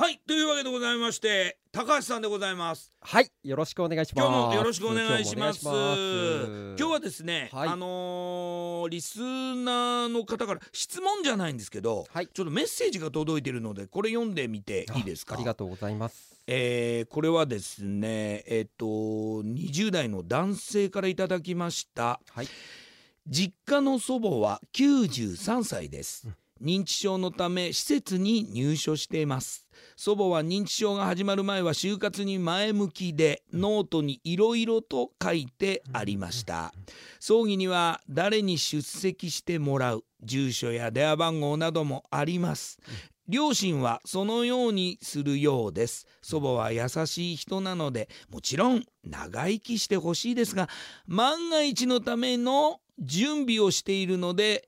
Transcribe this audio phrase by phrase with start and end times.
[0.00, 2.92] はいというわけでございまして高橋さんでございます。
[3.00, 4.26] はいよろしくお願いします。
[4.28, 5.64] 今日もよろしくお願いします。
[5.64, 5.74] 今
[6.76, 7.68] 日はですね、はい。
[7.68, 12.28] あのーリスナーの方から質問じゃないんですけど、はい。
[12.28, 15.34] ちょっとメッセージが届いてるのでこれ読んでみていいですか？
[15.34, 16.40] あありがとうございます。
[16.46, 22.20] えーこれはですねえっと20代の男性からいただきました。
[22.30, 22.48] はい。
[23.26, 26.28] 実家の祖母は93歳です、
[26.62, 29.66] 認知症のため施設に入所しています。
[29.96, 36.72] 祖母は認知症が始まる前は就活に前向きでノートにいろいろと書いてありました。
[37.20, 42.78] 葬儀には誰に出席してもらう住所や電話番号などもあります。
[43.28, 46.06] 両親はそのようにするようです。
[46.22, 50.68] 祖母は優しい人なのでもちろん長生きしてほしいですが
[51.06, 54.64] 万が一のための準備をしているので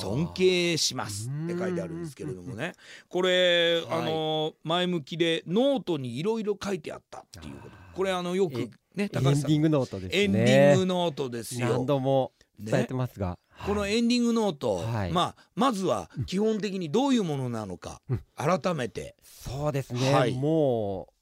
[0.00, 1.28] 尊敬します。
[1.28, 2.72] って書いてあるんですけれどもね。
[3.08, 4.00] これ、はい。
[4.00, 7.76] あの前向きでノートにいろいろ書いてあったっていうこと。
[7.94, 9.50] これあのよくえねエン高橋さん。
[9.50, 10.22] ディングノートですね。
[10.22, 11.68] エンディングノートですよ。
[11.68, 13.96] 何度も伝えねてますが、このはい。
[13.96, 15.12] エンディングノート、はい。
[15.12, 18.22] まあまずは基本的にどういうものなのか、うん。
[18.36, 19.16] 改めて。
[19.22, 20.34] そうですね、はい。
[20.34, 21.14] もう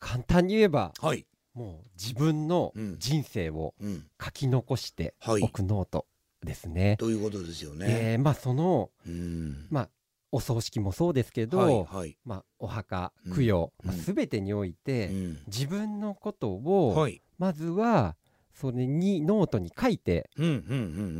[0.00, 2.96] 簡単に言えばはい、もう自分のうん。
[2.98, 5.42] 人生をうん、書き残してはい。
[5.42, 6.06] おくノート
[6.44, 6.96] ですね。
[6.98, 7.86] ということですよね。
[7.86, 9.88] でまあそのうん、まあ
[10.30, 13.90] お葬式もそうですけど、はいはい、まあ、お墓うん供養、うん。
[13.90, 18.16] まあ、全てにおいて、うん、自分のことを、はい、まずは
[18.54, 20.54] それにノートに書いてうんうんう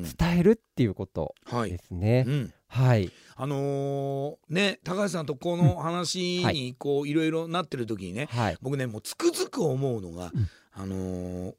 [0.01, 1.71] ん伝えるっていうことうん、はい。
[1.71, 2.25] で、すね。
[2.27, 2.55] うん。
[2.73, 10.48] はい、あのーね高橋さんとこの話にこういろいろなってる時にね、はい、僕ねもうつくづく思うのが、うん。
[10.73, 11.55] あのー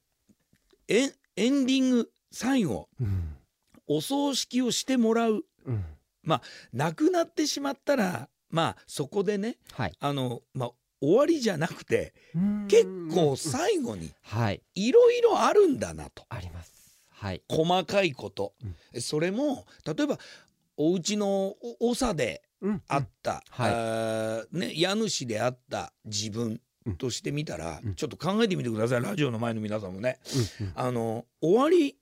[0.89, 3.35] エンエンディング最後うん。
[3.87, 5.43] お葬式をしてもらう。
[5.65, 5.85] うん。
[6.73, 12.13] 亡くなってしまったらまあそこでねはい、あのまあ終わりじゃなくて
[12.69, 16.25] 結構うん最後にはい、いろいろあるんだなと。
[16.29, 16.71] あります。
[17.11, 18.53] はい、細かいこと、
[18.93, 20.19] うそれも例えば
[20.77, 23.71] お家のお長でうんあった、はい。
[23.71, 27.95] あーね、家主であった自分うんとしてみたら、うん。
[27.95, 29.01] ちょっと考えてみてください。
[29.01, 30.19] ラジオの前の皆さんもね。
[30.61, 31.97] うんあの終わり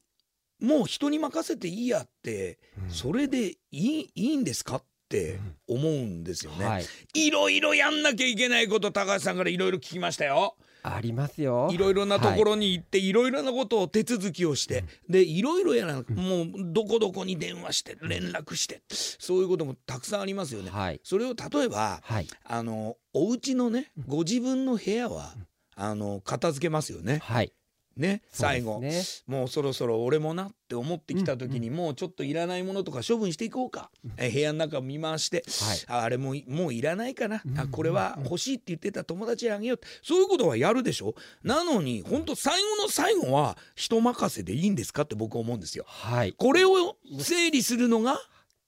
[0.60, 2.90] もう人に任せていいやって、うん。
[2.90, 6.66] それでいいいいんですかって思うんですよね。
[6.66, 10.56] はい、いろいろやんなきゃいけないこと高橋さんからいろいろ聞きましたよ。
[10.84, 11.70] ありますよ。
[11.72, 20.72] いろいろなところに行っていろいろなことを手続きをして、でいろいろやらなもうどこどこに電話して連絡してそういうこともたくさんありますよね。
[20.72, 25.34] はい、それを例えばはい、あのお家のねご自分の部屋は
[25.76, 27.20] あの片付けますよね。
[27.24, 27.54] はい、
[27.98, 35.78] ね最後、ねもうそろそろ俺もなって思ってきた時に、もうちょっといらないものとか処分していこうか、え部屋の中を見回して、はい。
[35.88, 39.88] ああれもいもういらないかな、あうんこれは欲しいって言ってた友達にあげようって。
[40.04, 41.16] そういうことはやるでしょ？
[41.44, 45.86] なのに本当最後の最後は人任せでいいんですかって僕は思うんですよ。
[45.88, 48.18] はい、これを整理するのが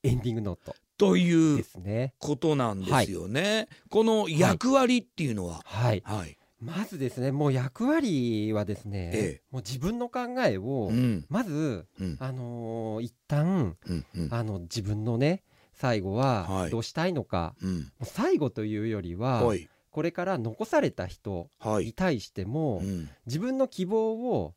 [0.03, 0.75] エンディングノート。
[0.95, 1.65] という。
[2.19, 3.67] ことなんですよね。
[3.89, 9.41] この役割っていうのは、はい、はい、まずですね、もう役割はですね、ええ。
[9.51, 11.25] もう自分の考えを、うん。
[11.29, 12.17] まず、うん。
[12.19, 14.33] あのー一旦うんうん。
[14.33, 15.43] あの自分のね
[15.73, 16.69] 最後ははい。
[16.71, 17.79] どうしたいのか、うん。
[17.79, 19.67] もう最後というよりは、はい。
[19.91, 21.85] これから残された人はい。
[21.85, 23.09] に対しても、うん。
[23.25, 24.53] 自分の希望を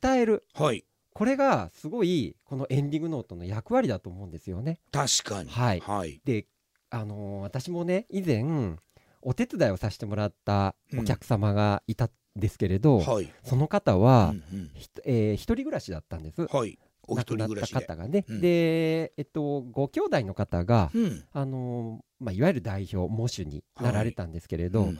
[0.00, 0.44] 伝える。
[0.54, 0.84] はい。
[1.12, 4.80] これがすごいこのエンディングノートの役割だと思うんですよね。
[4.90, 5.48] 確かに。
[5.50, 5.80] はい。
[5.80, 6.20] はい。
[6.24, 6.46] で、
[6.90, 8.76] あのー私もね以前
[9.24, 13.32] お手伝いをさせてもらったお客様がいたんですけれど、はい。
[13.42, 14.70] その方は、うんうん。
[14.74, 16.46] ひえー一人暮らしだったんです。
[16.46, 16.78] はい。
[17.06, 18.40] お一亡くなった人暮らしで方がね、うん。
[18.40, 21.24] で、えっと、ご兄弟の方が、うん。
[21.32, 24.98] あのーまあ、いわゆる代表喪主になられたんですけれど、うんうん。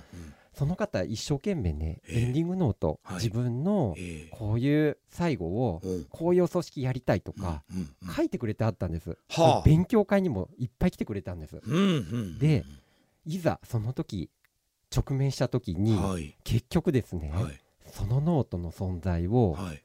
[0.52, 2.22] その方一生懸命ね、ええ。
[2.22, 3.16] エンディングノート、はい。
[3.16, 4.36] 自分のええ。
[4.36, 6.04] こういう最後をうん。
[6.10, 9.62] こういうお葬式やりたいとか、うんうん書いてくれてあったんです、はあ。
[9.64, 11.60] 勉強会にもいっぱい来てくれたんです。
[11.66, 11.78] うんう
[12.36, 12.38] ん。
[12.38, 12.64] で
[13.26, 14.30] いざその時
[14.94, 16.36] 直面した時に、はい。
[16.44, 17.60] 結局ですね、はい。
[17.86, 19.82] そのノートの存在をはい。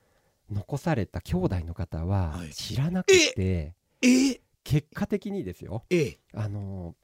[0.51, 2.49] 残された兄弟の方ははい。
[2.49, 4.41] 知らなくて、ええ？
[4.63, 6.19] 結果的にですよええ。
[6.33, 6.95] あのー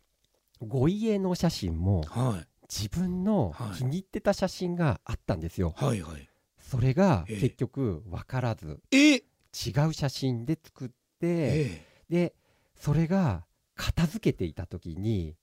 [0.62, 2.48] ご家の写真もはい。
[2.74, 3.78] 自分のはい。
[3.78, 6.30] 気に入ってた写真があったんですよ、はいはい。
[6.58, 7.40] それがええ。
[7.40, 9.16] 結局分からずええ？
[9.18, 11.86] 違う写真で作って、ええ。
[12.10, 12.36] で
[12.76, 13.46] それが
[13.76, 15.36] 片付けていた時に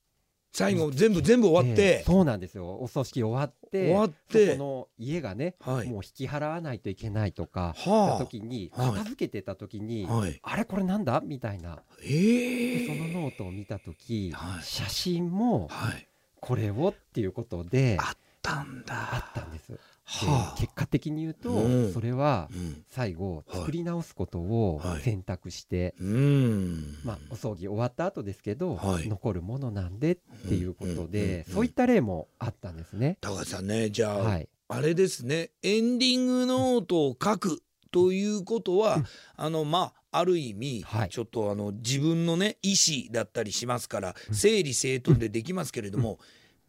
[0.53, 2.77] 最後全部全部終わっええてそうなんですよ。
[2.79, 5.87] お葬式終わって終わっそてこの家がね、はい。
[5.89, 8.19] もう引き払わないといけないとかはあ。
[8.19, 8.91] 時にはい。
[8.91, 10.39] 片付けてた時に、はい。
[10.43, 11.21] あれこれなんだ？
[11.25, 11.81] みたいな。
[12.03, 12.87] ええ。
[12.87, 14.63] でそのノートを見た時、はい。
[14.63, 16.07] 写真もはい。
[16.39, 18.93] これをっていうことであったんだ。
[18.93, 19.79] あったんです。
[20.21, 20.55] ではあ。
[20.59, 21.93] 結果的に言うと、うん。
[21.93, 22.83] それはうん。
[22.87, 23.57] 最後はい。
[23.59, 25.01] 作り直すことをはい。
[25.01, 26.97] 選択して、うん。
[27.03, 29.07] まあ、お葬儀終わった後ですけど、はい。
[29.07, 30.15] 残るものなんでっ
[30.47, 33.17] ていうことで、そういった例もあったんですね。
[33.21, 35.51] 高橋さんねじゃあ、はい、あれですね。
[35.63, 39.05] エンディングノートを書くということは、うん。
[39.37, 41.09] あのまあある意味、はい。
[41.09, 44.35] ちょっとあの自分のね意思だったりしますから、うん。
[44.35, 46.19] 整理整頓でできますけれども、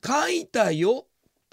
[0.06, 1.06] 書いたよ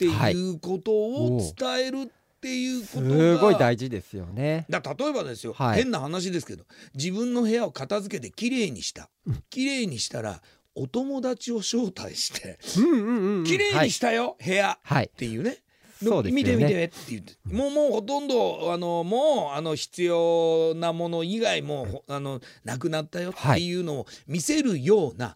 [0.07, 4.65] っていうことを伝えるっていうことが、すごい大事ですよね。
[4.69, 5.83] だ例えばですよ、はい。
[5.83, 6.65] 変な話ですけど
[6.95, 9.09] 自分の部屋を片付けてきれいにした。
[9.27, 9.44] うん。
[9.50, 10.42] きれいにしたら
[10.74, 15.57] お友達を招待してうんうんうんうん「きれいにしたよ、部屋」はい、っていうね。
[16.03, 16.44] そうですよね。
[16.44, 17.33] 見て見てって言って。
[17.45, 25.36] もうもうほとんどあのもうあの必要なもの以外もほあのなくなったよっていうのを見せるような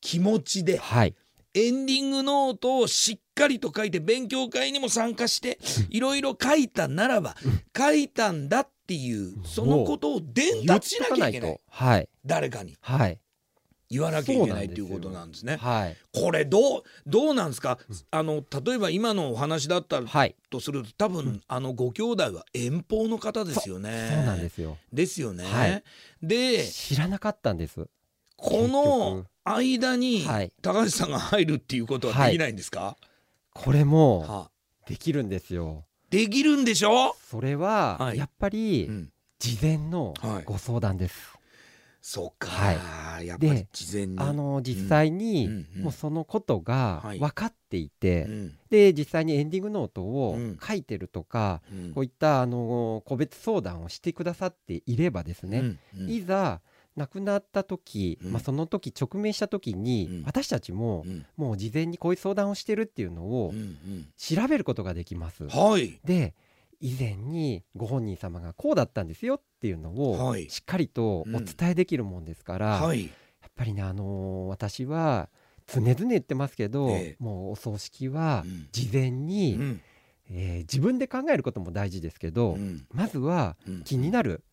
[0.00, 1.14] 気持ちではい、
[1.54, 5.58] エンディングノートをしっかりと書いて勉強会にも参加して
[5.90, 7.36] いろいろ書いたならば
[7.76, 11.52] 書いたんだっていうそのことを伝達しなきゃいけない。
[11.52, 12.76] とはい、誰かに。
[12.80, 13.20] はい、
[13.90, 15.56] 言わなきゃいけないっていうことなんですね。
[15.56, 17.78] はい、これどうどうなんですか？
[18.10, 24.10] あの例えば今のお話だったらはい、とすると多分、あのご兄弟は遠方の方ですよね。
[24.12, 24.76] そうなんですよ。
[24.92, 25.44] ですよね。
[25.44, 25.82] はい。
[26.22, 27.86] で知らなかったんです。
[28.36, 30.52] この間にはい。
[30.62, 32.96] 高橋さんが入るっていうことはできないんですか、
[33.64, 34.50] これもはあ。
[34.86, 35.84] できるんですよ。
[36.10, 38.18] できるんでしょ、それははい。
[38.18, 40.44] やっぱりうん、事前のはい。
[40.44, 41.34] ご相談です。
[42.00, 44.18] そうか、はやっぱりで事前に。
[44.18, 47.18] あの実際うにもうそのことがはい。
[47.18, 48.58] 分かっていて、うん。
[48.70, 50.58] で実際にエンディングノートをうん。
[50.66, 51.92] 書いてるとか、うん。
[51.92, 55.78] こういったあの個別相談をしてくださっていればですね、うん。
[55.98, 56.10] うん。
[56.10, 56.60] いざ
[56.98, 58.32] 亡くなった時、うん。
[58.32, 60.22] まあ、その時直面した時に、うん。
[60.24, 61.26] 私たちもうん。
[61.36, 63.76] もう事前にこういう相談をしてるっていうのをうん
[64.16, 65.44] 調べることができます。
[65.44, 65.98] うんはい。
[66.04, 66.34] で
[66.80, 70.48] 以前にご本人様がこうだったんですよっていうのをはい。
[70.50, 73.10] しっかりとお伝えできるもんですから、やっはい。
[73.56, 75.28] ぱりね、あのー私は
[75.66, 77.16] 常々言ってますけど、ええ。
[77.18, 78.68] もうお葬式はうん。
[78.72, 79.80] 事前に、うん。
[80.30, 82.86] えー自分で考えることも大事ですけど、うん。
[82.92, 83.82] まずはうん。
[83.82, 84.44] 気になる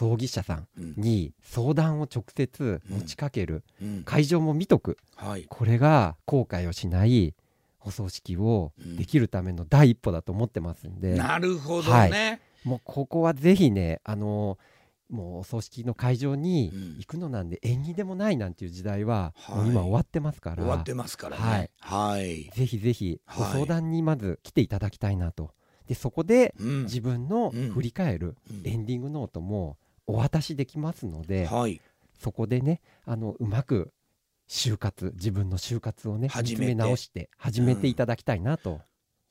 [0.00, 0.94] 葬儀社さんうん。
[0.96, 4.02] に相談を直接持ちかける、うん。
[4.04, 4.96] 会場も見とく。
[5.14, 5.44] はい。
[5.48, 7.34] これが後悔をしない
[7.84, 12.40] お葬式をできるための第一歩だと思ってますんで、なるほどはね。
[12.64, 14.58] もうここはぜひねあの
[15.08, 16.96] もうお葬式の会場にうん。
[16.98, 19.56] 行くのなんで縁起でもないなんていう時代ははい。
[19.56, 21.70] もう今終わってますから、終わってますからね。
[21.80, 22.50] はい。
[22.54, 23.52] ぜひぜひごはい。
[23.52, 25.50] 相談にまず来ていただきたいなと。
[25.86, 26.82] でそこでうん。
[26.84, 27.70] 自分のうん。
[27.70, 28.62] 振り返るうん。
[28.64, 29.76] エンディングノートも
[30.10, 31.80] お渡しできますので、はい。
[32.18, 33.92] そこでねあのうまく
[34.48, 38.80] 就活自分の就活をね見つ始め直して始めていただきたいなと。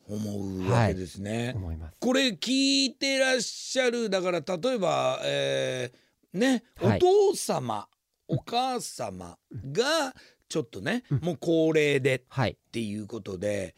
[0.08, 1.54] 思うわけですね。
[1.56, 1.98] 思います。
[2.00, 7.00] これ聞いてらっしゃるだから例えば、えーねおはい。
[7.00, 7.88] 父様、
[8.28, 9.38] お母様
[9.72, 10.16] が
[10.48, 11.20] ちょっとね、うん。
[11.20, 13.76] もう高齢でっはい、ていうことで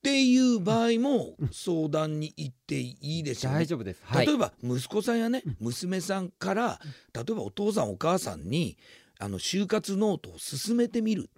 [0.00, 3.58] っていう場合も相談に行っていいですよね。
[3.58, 3.66] 大。
[3.66, 4.00] 丈夫です。
[4.02, 4.26] はい。
[4.26, 6.80] 例えば息子さんやね娘さんから
[7.12, 8.78] 例えばお父さんお母さんに
[9.18, 11.28] あの就活ノートを進めてみる。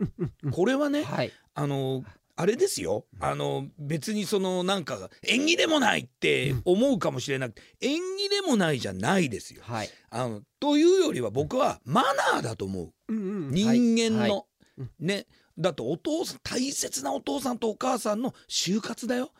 [0.52, 1.32] これはねはい。
[1.54, 2.04] あの
[2.36, 3.04] あれですよ。
[3.18, 9.62] あの別にそのなんか縁起でもないって思うかもしれなくて縁起でもないじゃないですよ。
[9.64, 9.90] はい。
[10.10, 12.02] あのというよりは僕はマ
[12.32, 12.92] ナーだと思う。
[13.08, 14.30] 人間はい。
[14.30, 14.46] の
[14.78, 14.90] うん。
[15.00, 15.26] ね
[15.62, 19.30] だとお父さん大切なお父さんとお母さんの就活だよ。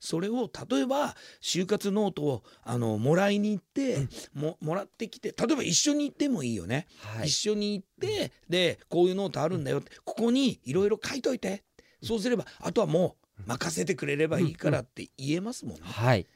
[0.00, 6.86] それを例えば終活ノートをあのもらいに行って、ももらってきて例えば一緒に行ってもいいよね。
[6.98, 11.64] はい一緒に行ってでこういうノートあるんだよってここにいろいろ書いといて
[12.02, 15.80] そうすればあとはもう任せてくれればいいからって言えますもんね。
[15.82, 16.26] はい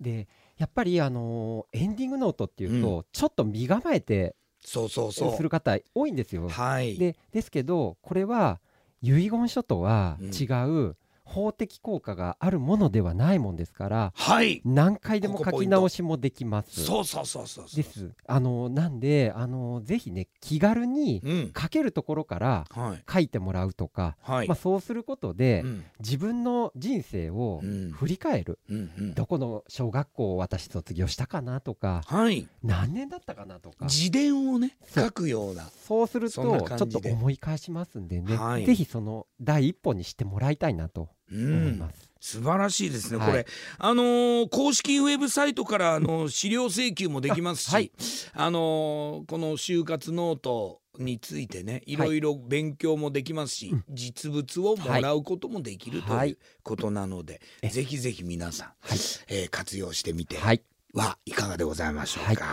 [0.00, 5.36] でやっぱりあのーエンディングノートっていうと、ちょっと身構えてそうそうそう。
[5.36, 6.48] する方多いんですよ。
[6.48, 6.96] はい。
[6.96, 8.60] でですけどこれは
[9.02, 10.28] 遺言書とはうん。
[10.28, 10.46] 違
[10.90, 14.60] う法的効果があるものではないもんですからはい。
[14.64, 16.84] 何回でも書き直しもできます。
[16.84, 17.76] そうそうそうそうそう。
[17.76, 21.52] ですあのなんであのぜひね気軽にうん。
[21.56, 23.02] 書けるところからはい。
[23.10, 24.48] 書いてもらうとか、はい。
[24.48, 32.48] まあ、そうすることで、うん自分の人生をうん振り返る、うんうんどこの小学校を私卒業したかなとかはい。
[32.62, 35.64] 何年だったかなとか自伝をね書くような。
[35.86, 41.08] そうするとちょっと思い返しますんでね、はいぜひその第一歩にしてもらいたいなとう
[41.38, 41.90] 思いんま。
[41.90, 42.08] す。
[42.38, 43.30] 素晴らしいですね、はい。
[43.30, 43.46] これ
[43.78, 47.68] あのー公式ウェブサイトからあの資料請求もできますし
[48.34, 48.50] あ,、はい。
[48.52, 51.96] のーこの就活ノートについてねい。
[51.96, 53.84] ろいろ勉強もできますし、うん。
[53.90, 56.30] 実物をもらうこともできるとはい。
[56.30, 58.98] いうことなので、えぜひぜひ皆さん、はい。
[59.28, 60.62] えー活用してみてはい。
[60.94, 62.44] はいかがでございましょうか。